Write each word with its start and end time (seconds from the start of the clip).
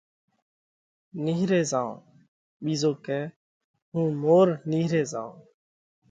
نيهري 1.23 1.61
زائون 1.71 1.97
ٻِيزو 2.63 2.91
ڪئہ 3.05 3.21
هُون 3.91 4.09
مور 4.23 4.47
نيهري 4.71 5.03
زائون۔ 5.11 5.37